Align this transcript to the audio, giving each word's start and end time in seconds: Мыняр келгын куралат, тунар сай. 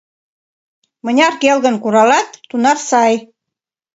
Мыняр 1.05 1.33
келгын 1.41 1.75
куралат, 1.83 2.29
тунар 2.49 2.77
сай. 2.89 3.13